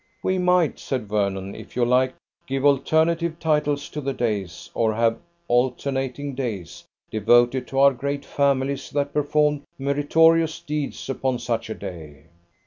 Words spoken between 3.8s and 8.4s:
to the days, or have alternating days, devoted to our great